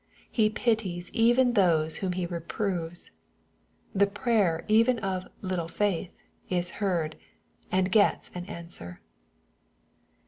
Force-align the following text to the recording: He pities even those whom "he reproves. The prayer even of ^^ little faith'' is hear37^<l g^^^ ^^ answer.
He 0.31 0.49
pities 0.49 1.11
even 1.11 1.53
those 1.53 1.97
whom 1.97 2.13
"he 2.13 2.25
reproves. 2.25 3.11
The 3.93 4.07
prayer 4.07 4.65
even 4.67 4.97
of 4.97 5.25
^^ 5.25 5.27
little 5.41 5.67
faith'' 5.67 6.09
is 6.49 6.71
hear37^<l 6.81 7.13
g^^^ 7.71 8.19
^^ 8.31 8.49
answer. 8.49 8.99